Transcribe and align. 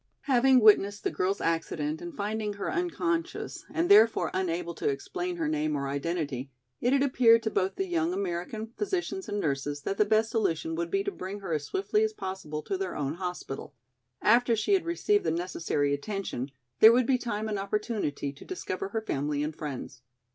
Having 0.21 0.61
witnessed 0.61 1.03
the 1.03 1.11
girl's 1.11 1.41
accident 1.41 2.01
and 2.01 2.11
finding 2.17 2.53
her 2.53 2.71
unconscious 2.73 3.65
and 3.71 3.87
therefore 3.87 4.31
unable 4.33 4.73
to 4.73 4.89
explain 4.89 5.35
her 5.35 5.47
name 5.47 5.75
or 5.75 5.87
identity, 5.87 6.49
it 6.79 6.91
had 6.91 7.03
appeared 7.03 7.43
to 7.43 7.51
both 7.51 7.75
the 7.75 7.85
young 7.85 8.11
American 8.11 8.73
physicians 8.75 9.29
and 9.29 9.39
nurses 9.39 9.81
that 9.83 9.97
the 9.99 10.03
best 10.05 10.31
solution 10.31 10.73
would 10.73 10.89
be 10.89 11.03
to 11.03 11.11
bring 11.11 11.41
her 11.41 11.53
as 11.53 11.65
swiftly 11.65 12.01
as 12.03 12.13
possible 12.13 12.63
to 12.63 12.79
their 12.79 12.95
own 12.95 13.13
hospital. 13.13 13.75
After 14.23 14.55
she 14.55 14.73
had 14.73 14.85
received 14.85 15.23
the 15.23 15.29
necessary 15.29 15.93
attention 15.93 16.49
there 16.79 16.91
would 16.91 17.05
be 17.05 17.19
time 17.19 17.47
and 17.47 17.59
opportunity 17.59 18.33
to 18.33 18.43
discover 18.43 18.87
her 18.89 19.01
family 19.01 19.43
and 19.43 19.55
friends. 19.55 20.01